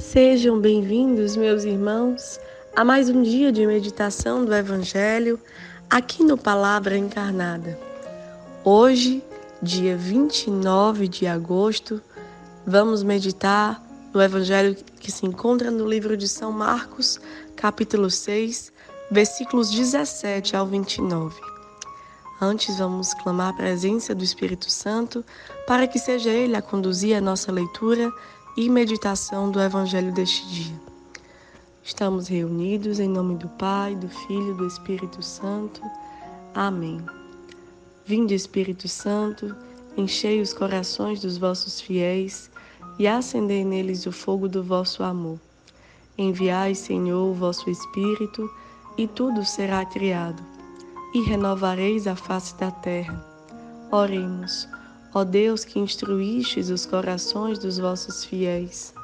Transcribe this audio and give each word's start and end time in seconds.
Sejam 0.00 0.58
bem-vindos, 0.58 1.36
meus 1.36 1.62
irmãos, 1.62 2.40
a 2.74 2.82
mais 2.82 3.10
um 3.10 3.22
dia 3.22 3.52
de 3.52 3.66
meditação 3.66 4.46
do 4.46 4.54
Evangelho 4.54 5.38
aqui 5.90 6.24
no 6.24 6.38
Palavra 6.38 6.96
Encarnada. 6.96 7.78
Hoje, 8.64 9.22
dia 9.62 9.98
29 9.98 11.06
de 11.06 11.26
agosto, 11.26 12.00
vamos 12.66 13.02
meditar 13.02 13.84
no 14.12 14.22
Evangelho 14.22 14.74
que 14.98 15.12
se 15.12 15.26
encontra 15.26 15.70
no 15.70 15.86
livro 15.86 16.16
de 16.16 16.26
São 16.26 16.50
Marcos, 16.50 17.20
capítulo 17.54 18.10
6, 18.10 18.72
versículos 19.10 19.70
17 19.70 20.56
ao 20.56 20.66
29. 20.66 21.38
Antes, 22.40 22.78
vamos 22.78 23.12
clamar 23.12 23.50
a 23.50 23.56
presença 23.56 24.14
do 24.14 24.24
Espírito 24.24 24.70
Santo 24.70 25.22
para 25.66 25.86
que 25.86 25.98
seja 25.98 26.30
Ele 26.30 26.56
a 26.56 26.62
conduzir 26.62 27.14
a 27.14 27.20
nossa 27.20 27.52
leitura 27.52 28.10
e 28.56 28.68
meditação 28.68 29.50
do 29.50 29.60
Evangelho 29.60 30.12
deste 30.12 30.46
dia. 30.48 30.80
Estamos 31.82 32.28
reunidos 32.28 33.00
em 33.00 33.08
nome 33.08 33.36
do 33.36 33.48
Pai, 33.48 33.94
do 33.94 34.08
Filho 34.08 34.52
e 34.52 34.56
do 34.56 34.66
Espírito 34.66 35.22
Santo. 35.22 35.80
Amém. 36.54 37.00
Vinde, 38.04 38.34
Espírito 38.34 38.88
Santo, 38.88 39.54
enchei 39.96 40.40
os 40.40 40.52
corações 40.52 41.20
dos 41.20 41.38
vossos 41.38 41.80
fiéis 41.80 42.50
e 42.98 43.06
acendei 43.06 43.64
neles 43.64 44.04
o 44.06 44.12
fogo 44.12 44.48
do 44.48 44.62
vosso 44.62 45.02
amor. 45.02 45.38
Enviai, 46.18 46.74
Senhor, 46.74 47.30
o 47.30 47.34
vosso 47.34 47.70
Espírito, 47.70 48.50
e 48.98 49.06
tudo 49.06 49.44
será 49.44 49.84
criado, 49.86 50.42
e 51.14 51.22
renovareis 51.22 52.06
a 52.06 52.14
face 52.14 52.54
da 52.56 52.70
terra. 52.70 53.24
Oremos. 53.90 54.68
Ó 55.12 55.24
Deus 55.24 55.64
que 55.64 55.80
instruístes 55.80 56.70
os 56.70 56.86
corações 56.86 57.58
dos 57.58 57.78
vossos 57.78 58.24
fiéis, 58.24 58.94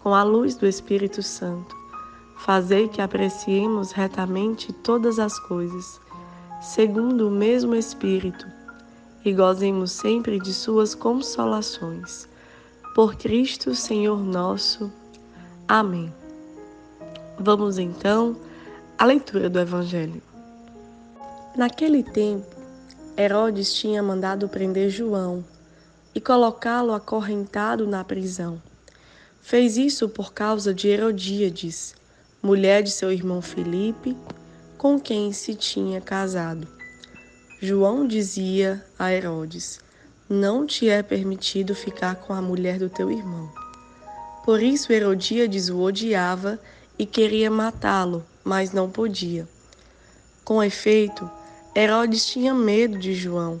com 0.00 0.12
a 0.12 0.24
luz 0.24 0.56
do 0.56 0.66
Espírito 0.66 1.22
Santo, 1.22 1.76
fazei 2.38 2.88
que 2.88 3.00
apreciemos 3.00 3.92
retamente 3.92 4.72
todas 4.72 5.20
as 5.20 5.38
coisas, 5.38 6.00
segundo 6.60 7.28
o 7.28 7.30
mesmo 7.30 7.72
Espírito, 7.74 8.46
e 9.24 9.32
gozemos 9.32 9.92
sempre 9.92 10.40
de 10.40 10.52
suas 10.52 10.92
consolações. 10.92 12.28
Por 12.92 13.14
Cristo, 13.14 13.76
Senhor 13.76 14.18
nosso. 14.18 14.92
Amém. 15.68 16.12
Vamos 17.38 17.78
então 17.78 18.36
à 18.98 19.04
leitura 19.04 19.48
do 19.48 19.60
Evangelho. 19.60 20.20
Naquele 21.56 22.02
tempo, 22.02 22.54
Herodes 23.16 23.72
tinha 23.72 24.02
mandado 24.02 24.48
prender 24.48 24.90
João 24.90 25.44
e 26.14 26.20
colocá-lo 26.20 26.92
acorrentado 26.92 27.86
na 27.86 28.04
prisão. 28.04 28.62
Fez 29.42 29.76
isso 29.76 30.08
por 30.08 30.32
causa 30.32 30.72
de 30.72 30.88
Herodíades, 30.88 31.94
mulher 32.42 32.82
de 32.82 32.90
seu 32.90 33.12
irmão 33.12 33.42
Filipe, 33.42 34.16
com 34.78 34.98
quem 34.98 35.32
se 35.32 35.54
tinha 35.54 36.00
casado. 36.00 36.68
João 37.60 38.06
dizia 38.06 38.84
a 38.98 39.12
Herodes: 39.12 39.80
Não 40.28 40.66
te 40.66 40.88
é 40.88 41.02
permitido 41.02 41.74
ficar 41.74 42.16
com 42.16 42.32
a 42.32 42.40
mulher 42.40 42.78
do 42.78 42.88
teu 42.88 43.10
irmão. 43.10 43.50
Por 44.44 44.62
isso 44.62 44.92
Herodíades 44.92 45.70
o 45.70 45.80
odiava 45.80 46.60
e 46.98 47.06
queria 47.06 47.50
matá-lo, 47.50 48.24
mas 48.44 48.72
não 48.72 48.90
podia. 48.90 49.48
Com 50.44 50.62
efeito, 50.62 51.30
Herodes 51.74 52.26
tinha 52.26 52.54
medo 52.54 52.98
de 52.98 53.14
João, 53.14 53.60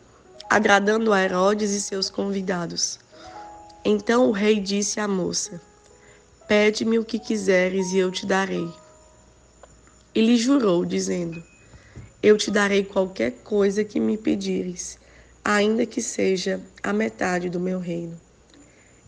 agradando 0.51 1.13
a 1.13 1.23
Herodes 1.23 1.71
e 1.71 1.79
seus 1.79 2.09
convidados. 2.09 2.99
Então 3.85 4.27
o 4.27 4.33
rei 4.33 4.59
disse 4.59 4.99
à 4.99 5.07
moça: 5.07 5.61
Pede-me 6.45 6.99
o 6.99 7.05
que 7.05 7.17
quiseres 7.17 7.93
e 7.93 7.99
eu 7.99 8.11
te 8.11 8.25
darei. 8.25 8.69
E 10.13 10.19
lhe 10.19 10.35
jurou, 10.35 10.83
dizendo: 10.83 11.41
Eu 12.21 12.35
te 12.35 12.51
darei 12.51 12.83
qualquer 12.83 13.31
coisa 13.45 13.85
que 13.85 13.97
me 13.97 14.17
pedires, 14.17 14.99
ainda 15.41 15.85
que 15.85 16.01
seja 16.01 16.59
a 16.83 16.91
metade 16.91 17.49
do 17.49 17.57
meu 17.57 17.79
reino. 17.79 18.19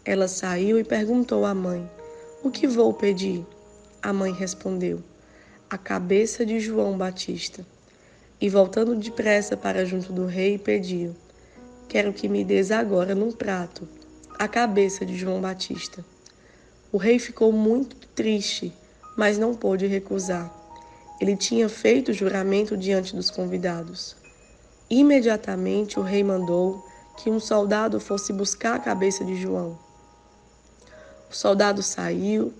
Ela 0.05 0.29
saiu 0.29 0.79
e 0.79 0.83
perguntou 0.85 1.45
à 1.45 1.53
mãe: 1.53 1.91
O 2.41 2.49
que 2.49 2.65
vou 2.65 2.93
pedir? 2.93 3.45
A 4.01 4.13
mãe 4.13 4.31
respondeu: 4.31 5.03
A 5.69 5.77
cabeça 5.77 6.45
de 6.45 6.61
João 6.61 6.97
Batista 6.97 7.67
e 8.39 8.47
voltando 8.47 8.95
depressa 8.95 9.57
para 9.57 9.85
junto 9.85 10.13
do 10.13 10.25
rei, 10.25 10.57
pediu: 10.57 11.13
Quero 11.93 12.11
que 12.11 12.27
me 12.27 12.43
des 12.43 12.71
agora 12.71 13.13
num 13.13 13.31
prato 13.31 13.87
a 14.39 14.47
cabeça 14.47 15.05
de 15.05 15.15
João 15.15 15.39
Batista. 15.39 16.03
O 16.91 16.97
rei 16.97 17.19
ficou 17.19 17.51
muito 17.51 17.95
triste, 18.15 18.73
mas 19.15 19.37
não 19.37 19.53
pôde 19.53 19.85
recusar. 19.85 20.51
Ele 21.21 21.37
tinha 21.37 21.69
feito 21.69 22.11
juramento 22.11 22.75
diante 22.75 23.15
dos 23.15 23.29
convidados. 23.29 24.15
Imediatamente 24.89 25.99
o 25.99 26.01
rei 26.01 26.23
mandou 26.23 26.83
que 27.15 27.29
um 27.29 27.39
soldado 27.39 27.99
fosse 27.99 28.33
buscar 28.33 28.73
a 28.73 28.79
cabeça 28.79 29.23
de 29.23 29.39
João. 29.39 29.77
O 31.29 31.35
soldado 31.35 31.83
saiu, 31.83 32.51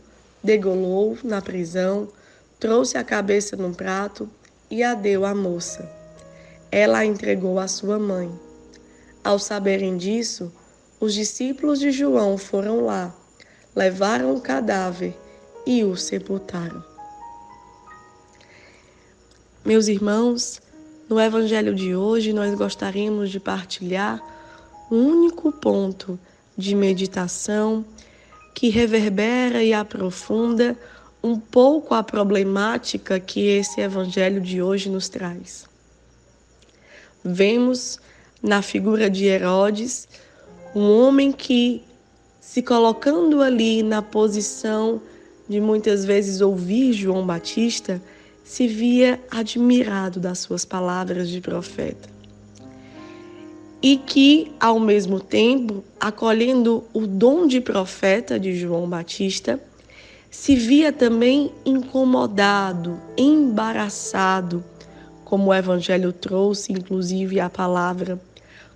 degolou 0.44 1.18
na 1.24 1.42
prisão, 1.42 2.08
trouxe 2.60 3.00
a 3.00 3.04
cabeça 3.04 3.56
num 3.56 3.74
prato 3.74 4.30
e 4.70 4.84
a 4.84 4.94
deu 4.94 5.26
à 5.26 5.34
moça. 5.34 5.92
Ela 6.72 7.00
a 7.00 7.06
entregou 7.08 7.58
à 7.58 7.68
sua 7.68 7.98
mãe. 7.98 8.32
Ao 9.24 9.40
saberem 9.40 9.96
disso, 9.96 10.52
os 11.00 11.14
discípulos 11.14 11.80
de 11.80 11.92
João 11.92 12.38
foram 12.38 12.86
lá, 12.86 13.16
levaram 13.74 14.36
o 14.36 14.42
cadáver 14.42 15.18
e 15.66 15.84
o 15.84 15.96
sepultaram. 15.96 16.84
Meus 19.64 19.88
irmãos, 19.88 20.62
no 21.08 21.20
Evangelho 21.20 21.74
de 21.74 21.96
hoje 21.96 22.34
nós 22.34 22.54
gostaríamos 22.54 23.30
de 23.30 23.40
partilhar 23.40 24.22
um 24.92 25.08
único 25.08 25.54
ponto 25.54 26.20
de 26.58 26.76
meditação 26.76 27.86
que 28.54 28.70
reverbera 28.70 29.64
e 29.64 29.74
aprofunda 29.74 30.78
um 31.24 31.40
pouco 31.40 31.94
a 31.96 32.04
problemática 32.04 33.20
que 33.20 33.48
esse 33.48 33.80
evangelho 33.80 34.42
de 34.42 34.62
hoje 34.62 34.90
nos 34.90 35.08
traz. 35.08 35.66
Vemos 37.24 38.00
na 38.44 38.62
figura 38.62 39.10
de 39.10 39.26
Herodes 39.26 40.08
um 40.76 40.92
homem 41.00 41.32
que, 41.32 41.82
se 42.42 42.62
colocando 42.62 43.42
ali 43.42 43.82
na 43.82 44.02
posição 44.02 45.02
de 45.48 45.62
muitas 45.62 46.04
vezes 46.04 46.42
ouvir 46.42 46.92
João 46.94 47.26
Batista, 47.26 48.02
se 48.44 48.68
via 48.68 49.20
admirado 49.32 50.20
das 50.20 50.40
suas 50.40 50.66
palavras 50.66 51.30
de 51.30 51.40
profeta. 51.40 52.10
E 53.82 53.98
que, 53.98 54.52
ao 54.60 54.80
mesmo 54.80 55.20
tempo, 55.20 55.84
acolhendo 56.00 56.84
o 56.94 57.06
dom 57.06 57.46
de 57.46 57.62
profeta 57.62 58.40
de 58.40 58.56
João 58.56 58.90
Batista, 58.90 59.60
se 60.32 60.56
via 60.56 60.92
também 60.92 61.52
incomodado, 61.66 63.00
embaraçado, 63.16 64.64
como 65.24 65.52
o 65.52 65.54
Evangelho 65.54 66.12
trouxe, 66.12 66.72
inclusive 66.72 67.40
a 67.40 67.50
palavra, 67.50 68.20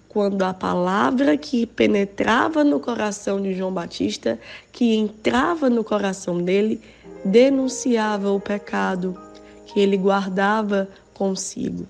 quando 0.10 0.42
a 0.44 0.54
palavra 0.54 1.38
que 1.38 1.66
penetrava 1.66 2.64
no 2.64 2.80
coração 2.80 3.42
de 3.42 3.54
João 3.54 3.72
Batista, 3.72 4.40
que 4.72 4.96
entrava 4.96 5.70
no 5.70 5.84
coração 5.84 6.42
dele, 6.42 6.82
denunciava 7.24 8.32
o 8.32 8.40
pecado 8.40 9.20
que 9.66 9.80
ele 9.80 9.98
guardava 9.98 10.88
consigo. 11.14 11.86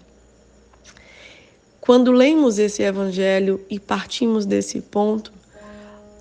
Quando 1.80 2.12
lemos 2.12 2.60
esse 2.60 2.84
Evangelho 2.84 3.64
e 3.70 3.80
partimos 3.80 4.46
desse 4.46 4.82
ponto, 4.82 5.32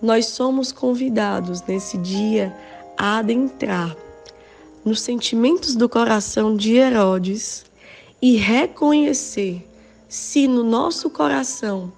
nós 0.01 0.27
somos 0.27 0.71
convidados 0.71 1.63
nesse 1.63 1.99
dia 1.99 2.55
a 2.97 3.19
adentrar 3.19 3.97
nos 4.85 5.01
sentimentos 5.01 5.75
do 5.75 5.89
coração 5.89 6.57
de 6.57 6.77
Herodes 6.77 7.65
e 8.23 8.37
reconhecer 8.37 9.67
se 10.09 10.47
no 10.47 10.63
nosso 10.63 11.11
coração 11.11 11.93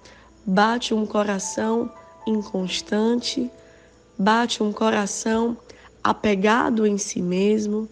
bate 0.45 0.93
um 0.93 1.05
coração 1.05 1.91
inconstante, 2.25 3.49
bate 4.17 4.63
um 4.63 4.71
coração 4.71 5.55
apegado 6.03 6.87
em 6.87 6.97
si 6.97 7.21
mesmo, 7.21 7.87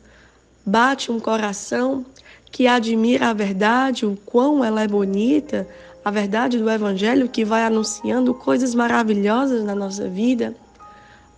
bate 0.65 1.11
um 1.11 1.19
coração 1.19 2.05
que 2.51 2.67
admira 2.67 3.29
a 3.29 3.33
verdade, 3.33 4.05
o 4.05 4.17
quão 4.25 4.63
ela 4.63 4.81
é 4.81 4.87
bonita, 4.87 5.67
a 6.03 6.09
verdade 6.09 6.57
do 6.57 6.69
Evangelho 6.69 7.29
que 7.29 7.45
vai 7.45 7.63
anunciando 7.63 8.33
coisas 8.33 8.73
maravilhosas 8.73 9.63
na 9.63 9.75
nossa 9.75 10.07
vida, 10.07 10.55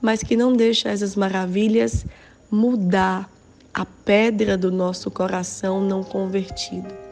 mas 0.01 0.23
que 0.23 0.37
não 0.37 0.53
deixa 0.53 0.89
essas 0.89 1.15
maravilhas 1.15 2.05
mudar 2.49 3.29
a 3.73 3.85
pedra 3.85 4.57
do 4.57 4.71
nosso 4.71 5.11
coração 5.11 5.81
não 5.81 6.03
convertido. 6.03 7.08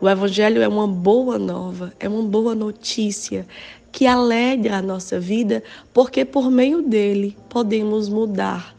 O 0.00 0.08
Evangelho 0.08 0.60
é 0.60 0.68
uma 0.68 0.86
boa 0.86 1.38
nova, 1.38 1.92
é 1.98 2.08
uma 2.08 2.22
boa 2.22 2.54
notícia 2.54 3.46
que 3.90 4.06
alegra 4.06 4.76
a 4.76 4.82
nossa 4.82 5.18
vida, 5.18 5.62
porque 5.94 6.22
por 6.22 6.50
meio 6.50 6.82
dele 6.82 7.34
podemos 7.48 8.10
mudar, 8.10 8.76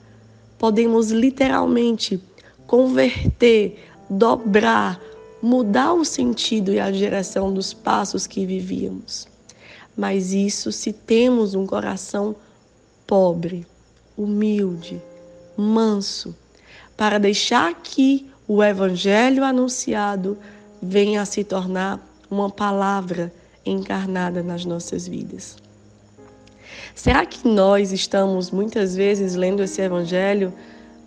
podemos 0.59 1.09
literalmente 1.09 2.21
converter, 2.67 3.83
dobrar, 4.07 5.01
mudar 5.41 5.93
o 5.93 6.05
sentido 6.05 6.71
e 6.71 6.79
a 6.79 6.91
direção 6.91 7.51
dos 7.51 7.73
passos 7.73 8.27
que 8.27 8.45
vivíamos. 8.45 9.27
Mas 9.95 10.33
isso 10.33 10.71
se 10.71 10.93
temos 10.93 11.55
um 11.55 11.65
coração 11.65 12.35
pobre, 13.07 13.65
humilde, 14.15 15.01
manso, 15.57 16.35
para 16.95 17.17
deixar 17.17 17.73
que 17.81 18.29
o 18.47 18.63
evangelho 18.63 19.43
anunciado 19.43 20.37
venha 20.81 21.21
a 21.21 21.25
se 21.25 21.43
tornar 21.43 21.99
uma 22.29 22.49
palavra 22.49 23.33
encarnada 23.65 24.43
nas 24.43 24.65
nossas 24.65 25.07
vidas. 25.07 25.57
Será 26.93 27.25
que 27.25 27.47
nós 27.47 27.91
estamos 27.91 28.51
muitas 28.51 28.95
vezes 28.95 29.35
lendo 29.35 29.63
esse 29.63 29.81
evangelho 29.81 30.53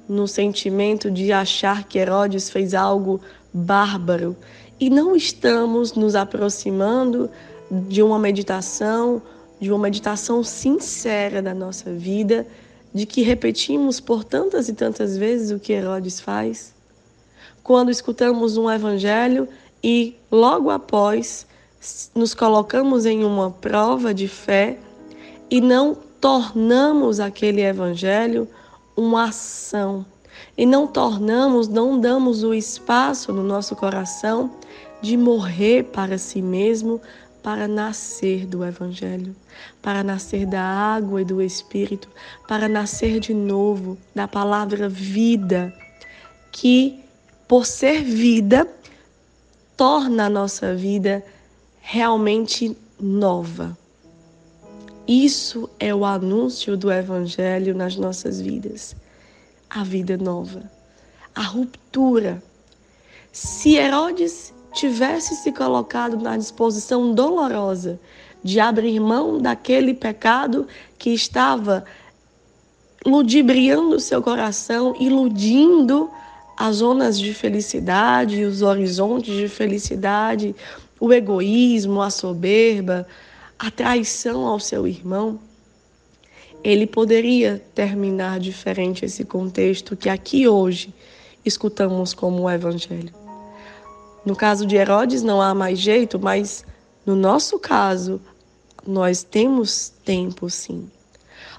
no 0.08 0.26
sentimento 0.26 1.10
de 1.10 1.32
achar 1.32 1.84
que 1.84 1.98
Herodes 1.98 2.50
fez 2.50 2.74
algo 2.74 3.20
bárbaro 3.52 4.36
e 4.78 4.88
não 4.88 5.14
estamos 5.14 5.92
nos 5.94 6.14
aproximando 6.14 7.30
de 7.70 8.02
uma 8.02 8.18
meditação, 8.18 9.22
de 9.60 9.70
uma 9.70 9.78
meditação 9.78 10.42
sincera 10.42 11.40
da 11.40 11.54
nossa 11.54 11.92
vida, 11.92 12.46
de 12.92 13.06
que 13.06 13.22
repetimos 13.22 14.00
por 14.00 14.24
tantas 14.24 14.68
e 14.68 14.72
tantas 14.72 15.16
vezes 15.16 15.50
o 15.50 15.60
que 15.60 15.72
Herodes 15.72 16.18
faz? 16.18 16.74
Quando 17.62 17.90
escutamos 17.90 18.56
um 18.56 18.70
evangelho 18.70 19.48
e 19.82 20.16
logo 20.30 20.70
após 20.70 21.46
nos 22.14 22.34
colocamos 22.34 23.06
em 23.06 23.24
uma 23.24 23.50
prova 23.50 24.12
de 24.12 24.28
fé 24.28 24.78
e 25.50 25.60
não 25.60 25.96
tornamos 26.20 27.20
aquele 27.20 27.62
evangelho 27.62 28.46
uma 28.96 29.28
ação. 29.28 30.04
E 30.56 30.66
não 30.66 30.86
tornamos, 30.86 31.68
não 31.68 31.98
damos 31.98 32.42
o 32.44 32.52
espaço 32.52 33.32
no 33.32 33.42
nosso 33.42 33.74
coração 33.74 34.50
de 35.00 35.16
morrer 35.16 35.84
para 35.84 36.18
si 36.18 36.42
mesmo, 36.42 37.00
para 37.42 37.66
nascer 37.66 38.46
do 38.46 38.64
Evangelho, 38.64 39.34
para 39.80 40.04
nascer 40.04 40.44
da 40.44 40.62
água 40.62 41.22
e 41.22 41.24
do 41.24 41.40
Espírito, 41.40 42.08
para 42.46 42.68
nascer 42.68 43.18
de 43.18 43.32
novo 43.32 43.96
da 44.14 44.28
palavra 44.28 44.88
vida, 44.88 45.72
que, 46.52 46.99
por 47.50 47.66
ser 47.66 48.04
vida, 48.04 48.64
torna 49.76 50.26
a 50.26 50.30
nossa 50.30 50.72
vida 50.72 51.20
realmente 51.80 52.78
nova. 53.00 53.76
Isso 55.08 55.68
é 55.80 55.92
o 55.92 56.04
anúncio 56.04 56.76
do 56.76 56.92
Evangelho 56.92 57.74
nas 57.74 57.96
nossas 57.96 58.40
vidas. 58.40 58.94
A 59.68 59.82
vida 59.82 60.16
nova, 60.16 60.62
a 61.34 61.42
ruptura. 61.42 62.40
Se 63.32 63.74
Herodes 63.74 64.54
tivesse 64.72 65.34
se 65.34 65.50
colocado 65.50 66.16
na 66.18 66.36
disposição 66.36 67.12
dolorosa 67.12 67.98
de 68.44 68.60
abrir 68.60 69.00
mão 69.00 69.38
daquele 69.38 69.92
pecado 69.92 70.68
que 70.96 71.10
estava 71.10 71.84
ludibriando 73.04 73.98
seu 73.98 74.22
coração, 74.22 74.94
iludindo 75.00 76.08
as 76.60 76.76
zonas 76.76 77.18
de 77.18 77.32
felicidade, 77.32 78.44
os 78.44 78.60
horizontes 78.60 79.34
de 79.34 79.48
felicidade, 79.48 80.54
o 81.00 81.10
egoísmo, 81.10 82.02
a 82.02 82.10
soberba, 82.10 83.06
a 83.58 83.70
traição 83.70 84.44
ao 84.46 84.60
seu 84.60 84.86
irmão, 84.86 85.40
ele 86.62 86.86
poderia 86.86 87.64
terminar 87.74 88.38
diferente 88.38 89.06
esse 89.06 89.24
contexto 89.24 89.96
que 89.96 90.10
aqui 90.10 90.46
hoje 90.46 90.92
escutamos 91.46 92.12
como 92.12 92.42
o 92.42 92.50
Evangelho. 92.50 93.14
No 94.22 94.36
caso 94.36 94.66
de 94.66 94.76
Herodes 94.76 95.22
não 95.22 95.40
há 95.40 95.54
mais 95.54 95.78
jeito, 95.78 96.18
mas 96.18 96.62
no 97.06 97.16
nosso 97.16 97.58
caso, 97.58 98.20
nós 98.86 99.22
temos 99.22 99.94
tempo 100.04 100.50
sim. 100.50 100.90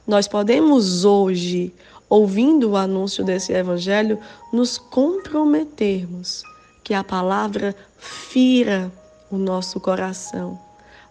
Nós 0.06 0.28
podemos 0.28 1.06
hoje, 1.06 1.74
ouvindo 2.12 2.72
o 2.72 2.76
anúncio 2.76 3.24
desse 3.24 3.54
Evangelho, 3.54 4.20
nos 4.52 4.78
comprometermos 4.78 6.44
que 6.84 6.94
a 6.94 7.06
palavra 7.06 7.74
fira 7.98 8.92
o 9.32 9.38
nosso 9.38 9.80
coração 9.80 10.60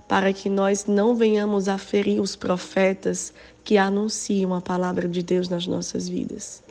para 0.07 0.31
que 0.31 0.51
nós 0.51 0.85
não 0.85 1.15
venhamos 1.15 1.69
a 1.69 1.79
ferir 1.79 2.21
os 2.21 2.37
profetas 2.37 3.33
que 3.65 3.79
anunciam 3.79 4.53
a 4.53 4.61
palavra 4.61 5.09
de 5.09 5.23
Deus 5.23 5.49
nas 5.49 5.67
nossas 5.67 6.07
vidas. 6.07 6.63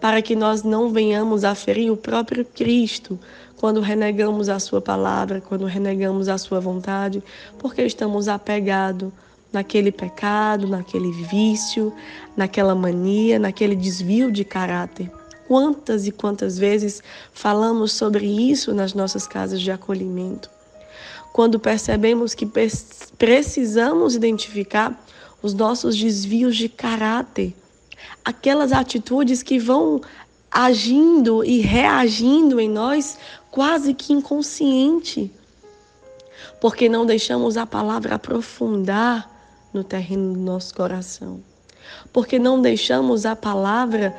Para 0.00 0.20
que 0.20 0.34
nós 0.34 0.64
não 0.64 0.90
venhamos 0.90 1.44
a 1.44 1.54
ferir 1.54 1.92
o 1.92 1.96
próprio 1.96 2.44
Cristo 2.44 3.16
quando 3.56 3.80
renegamos 3.80 4.48
a 4.48 4.58
Sua 4.58 4.80
palavra, 4.80 5.40
quando 5.40 5.64
renegamos 5.64 6.28
a 6.28 6.38
Sua 6.38 6.58
vontade, 6.58 7.22
porque 7.58 7.82
estamos 7.82 8.26
apegados 8.26 9.12
naquele 9.56 9.90
pecado, 9.90 10.66
naquele 10.66 11.10
vício, 11.10 11.92
naquela 12.36 12.74
mania, 12.74 13.38
naquele 13.38 13.74
desvio 13.74 14.30
de 14.30 14.44
caráter. 14.44 15.10
Quantas 15.48 16.06
e 16.06 16.12
quantas 16.12 16.58
vezes 16.58 17.02
falamos 17.32 17.92
sobre 17.92 18.26
isso 18.26 18.72
nas 18.74 18.94
nossas 18.94 19.26
casas 19.26 19.60
de 19.60 19.70
acolhimento? 19.70 20.56
quando 21.36 21.60
percebemos 21.60 22.32
que 22.32 22.48
precisamos 23.18 24.14
identificar 24.14 24.98
os 25.42 25.52
nossos 25.52 25.94
desvios 25.94 26.56
de 26.56 26.66
caráter, 26.66 27.54
aquelas 28.24 28.72
atitudes 28.72 29.42
que 29.42 29.58
vão 29.58 30.00
agindo 30.50 31.44
e 31.44 31.60
reagindo 31.60 32.58
em 32.58 32.70
nós 32.70 33.18
quase 33.50 33.92
que 33.92 34.14
inconsciente, 34.14 35.30
porque 36.58 36.88
não 36.88 37.04
deixamos 37.04 37.58
a 37.58 37.66
palavra 37.66 38.14
aprofundar 38.14 39.30
no 39.76 39.84
terreno 39.84 40.32
do 40.32 40.40
nosso 40.40 40.74
coração, 40.74 41.40
porque 42.12 42.38
não 42.38 42.60
deixamos 42.60 43.26
a 43.26 43.36
palavra 43.36 44.16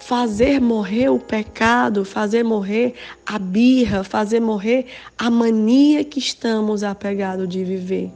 fazer 0.00 0.60
morrer 0.60 1.08
o 1.08 1.18
pecado, 1.18 2.04
fazer 2.04 2.44
morrer 2.44 2.94
a 3.24 3.38
birra, 3.38 4.04
fazer 4.04 4.38
morrer 4.38 4.86
a 5.16 5.30
mania 5.30 6.04
que 6.04 6.18
estamos 6.18 6.84
apegados 6.84 7.48
de 7.48 7.64
viver 7.64 8.12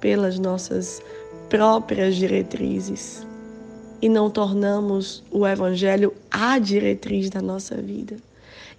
pelas 0.00 0.38
nossas 0.38 1.02
próprias 1.50 2.16
diretrizes. 2.16 3.26
E 4.02 4.08
não 4.08 4.30
tornamos 4.30 5.22
o 5.30 5.46
Evangelho 5.46 6.14
a 6.30 6.58
diretriz 6.58 7.28
da 7.28 7.42
nossa 7.42 7.76
vida. 7.76 8.16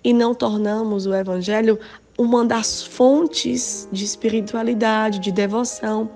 E 0.04 0.12
não 0.12 0.34
tornamos 0.34 1.06
o 1.06 1.14
Evangelho 1.14 1.80
uma 2.18 2.44
das 2.44 2.82
fontes 2.82 3.88
de 3.92 4.04
espiritualidade, 4.04 5.20
de 5.20 5.32
devoção 5.32 6.10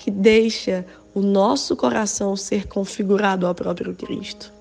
que 0.00 0.10
deixa 0.10 0.84
o 1.14 1.20
nosso 1.20 1.76
coração 1.76 2.34
ser 2.34 2.66
configurado 2.66 3.46
ao 3.46 3.54
próprio 3.54 3.94
Cristo 3.94 4.52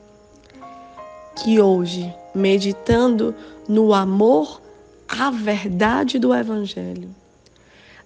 que 1.43 1.61
hoje, 1.61 2.13
meditando 2.35 3.33
no 3.67 3.93
amor 3.93 4.61
à 5.07 5.31
verdade 5.31 6.19
do 6.19 6.33
Evangelho, 6.33 7.09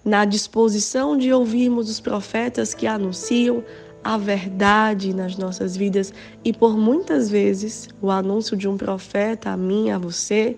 na 0.04 0.24
disposição 0.24 1.16
de 1.16 1.32
ouvirmos 1.32 1.90
os 1.90 2.00
profetas 2.00 2.74
que 2.74 2.86
anunciam 2.86 3.64
a 4.02 4.18
verdade 4.18 5.14
nas 5.14 5.36
nossas 5.36 5.76
vidas 5.76 6.12
e 6.44 6.52
por 6.52 6.76
muitas 6.76 7.30
vezes 7.30 7.88
o 8.00 8.10
anúncio 8.10 8.56
de 8.56 8.68
um 8.68 8.76
profeta 8.76 9.50
a 9.50 9.56
mim, 9.56 9.90
a 9.90 9.98
você, 9.98 10.56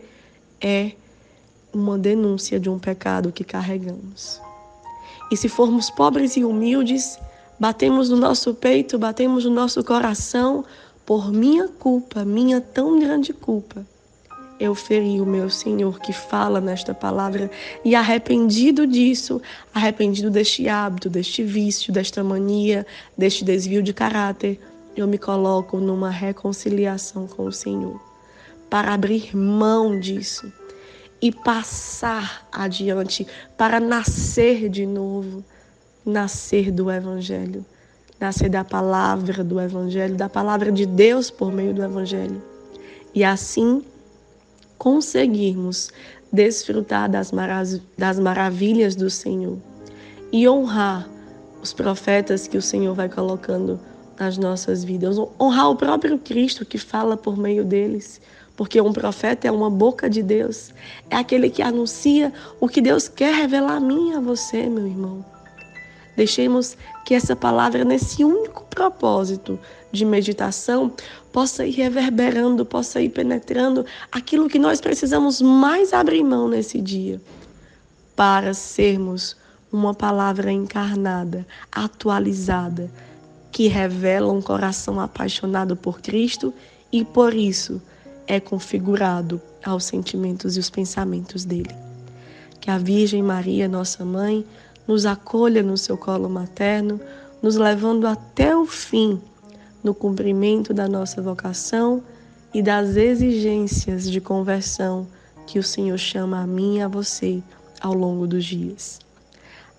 é 0.60 0.92
uma 1.72 1.96
denúncia 1.96 2.58
de 2.58 2.68
um 2.68 2.78
pecado 2.78 3.32
que 3.32 3.44
carregamos. 3.44 4.40
E 5.30 5.36
se 5.36 5.48
formos 5.48 5.90
pobres 5.90 6.36
e 6.36 6.44
humildes, 6.44 7.18
batemos 7.58 8.08
no 8.08 8.16
nosso 8.16 8.54
peito, 8.54 8.98
batemos 8.98 9.44
no 9.44 9.50
nosso 9.50 9.82
coração 9.82 10.64
por 11.04 11.32
minha 11.32 11.68
culpa, 11.68 12.24
minha 12.24 12.60
tão 12.60 12.98
grande 12.98 13.32
culpa, 13.32 13.86
eu 14.58 14.74
feri 14.74 15.20
o 15.20 15.26
meu 15.26 15.50
Senhor 15.50 16.00
que 16.00 16.12
fala 16.12 16.60
nesta 16.60 16.94
palavra. 16.94 17.50
E 17.84 17.94
arrependido 17.94 18.86
disso, 18.86 19.40
arrependido 19.72 20.30
deste 20.30 20.68
hábito, 20.68 21.10
deste 21.10 21.42
vício, 21.42 21.92
desta 21.92 22.24
mania, 22.24 22.86
deste 23.16 23.44
desvio 23.44 23.82
de 23.82 23.92
caráter, 23.92 24.58
eu 24.96 25.06
me 25.06 25.18
coloco 25.18 25.76
numa 25.76 26.08
reconciliação 26.08 27.26
com 27.26 27.44
o 27.44 27.52
Senhor, 27.52 28.00
para 28.70 28.94
abrir 28.94 29.36
mão 29.36 30.00
disso 30.00 30.50
e 31.20 31.32
passar 31.32 32.46
adiante, 32.52 33.26
para 33.56 33.80
nascer 33.80 34.68
de 34.68 34.84
novo, 34.84 35.44
nascer 36.04 36.70
do 36.70 36.90
Evangelho, 36.90 37.64
nascer 38.20 38.48
da 38.48 38.64
palavra 38.64 39.42
do 39.42 39.60
Evangelho, 39.60 40.14
da 40.14 40.28
palavra 40.28 40.70
de 40.70 40.86
Deus 40.86 41.30
por 41.30 41.52
meio 41.52 41.74
do 41.74 41.82
Evangelho. 41.82 42.42
E 43.14 43.24
assim 43.24 43.82
conseguirmos 44.78 45.90
desfrutar 46.30 47.08
das, 47.08 47.32
marav 47.32 47.80
das 47.96 48.18
maravilhas 48.18 48.94
do 48.94 49.08
Senhor 49.08 49.58
e 50.30 50.48
honrar 50.48 51.08
os 51.62 51.72
profetas 51.72 52.46
que 52.46 52.58
o 52.58 52.62
Senhor 52.62 52.94
vai 52.94 53.08
colocando 53.08 53.80
nas 54.18 54.38
nossas 54.38 54.84
vidas, 54.84 55.16
honrar 55.40 55.70
o 55.70 55.76
próprio 55.76 56.18
Cristo 56.18 56.64
que 56.64 56.78
fala 56.78 57.16
por 57.16 57.36
meio 57.36 57.64
deles, 57.64 58.20
porque 58.56 58.80
um 58.80 58.92
profeta 58.92 59.46
é 59.46 59.50
uma 59.50 59.70
boca 59.70 60.08
de 60.08 60.22
Deus, 60.22 60.72
é 61.10 61.16
aquele 61.16 61.50
que 61.50 61.62
anuncia 61.62 62.32
o 62.58 62.66
que 62.66 62.80
Deus 62.80 63.06
quer 63.06 63.34
revelar 63.34 63.76
a 63.76 63.80
mim 63.80 64.10
e 64.10 64.14
a 64.14 64.20
você, 64.20 64.68
meu 64.68 64.86
irmão. 64.86 65.24
Deixemos 66.16 66.76
que 67.04 67.14
essa 67.14 67.36
palavra, 67.36 67.84
nesse 67.84 68.24
único 68.24 68.64
propósito 68.64 69.58
de 69.92 70.04
meditação, 70.04 70.90
possa 71.30 71.66
ir 71.66 71.72
reverberando, 71.72 72.64
possa 72.64 73.00
ir 73.02 73.10
penetrando 73.10 73.84
aquilo 74.10 74.48
que 74.48 74.58
nós 74.58 74.80
precisamos 74.80 75.42
mais 75.42 75.92
abrir 75.92 76.24
mão 76.24 76.48
nesse 76.48 76.80
dia, 76.80 77.20
para 78.16 78.54
sermos 78.54 79.36
uma 79.70 79.92
palavra 79.92 80.50
encarnada, 80.50 81.46
atualizada, 81.70 82.90
que 83.52 83.68
revela 83.68 84.32
um 84.32 84.40
coração 84.40 84.98
apaixonado 84.98 85.76
por 85.76 86.00
Cristo 86.00 86.52
e 86.90 87.04
por 87.04 87.34
isso 87.34 87.80
é 88.26 88.40
configurado 88.40 89.40
aos 89.64 89.84
sentimentos 89.84 90.56
e 90.56 90.60
os 90.60 90.70
pensamentos 90.70 91.44
dele. 91.44 91.74
Que 92.60 92.70
a 92.70 92.78
Virgem 92.78 93.22
Maria, 93.22 93.68
nossa 93.68 94.04
mãe, 94.04 94.44
nos 94.86 95.06
acolha 95.06 95.62
no 95.62 95.76
seu 95.76 95.96
colo 95.96 96.28
materno, 96.28 97.00
nos 97.42 97.56
levando 97.56 98.06
até 98.06 98.56
o 98.56 98.66
fim 98.66 99.20
no 99.82 99.94
cumprimento 99.94 100.74
da 100.74 100.88
nossa 100.88 101.22
vocação 101.22 102.02
e 102.52 102.62
das 102.62 102.96
exigências 102.96 104.10
de 104.10 104.20
conversão 104.20 105.06
que 105.46 105.58
o 105.58 105.62
Senhor 105.62 105.98
chama 105.98 106.40
a 106.40 106.46
mim 106.46 106.78
e 106.78 106.82
a 106.82 106.88
você 106.88 107.42
ao 107.80 107.94
longo 107.94 108.26
dos 108.26 108.44
dias. 108.44 108.98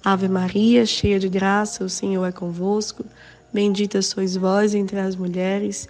Ave 0.04 0.30
Maria, 0.30 0.86
cheia 0.86 1.20
de 1.20 1.27
graça, 1.27 1.84
o 1.84 1.89
Senhor 1.89 2.25
é 2.25 2.32
convosco. 2.32 3.04
Bendita 3.51 4.01
sois 4.01 4.38
vós 4.38 4.74
entre 4.74 5.00
as 5.00 5.16
mulheres, 5.16 5.89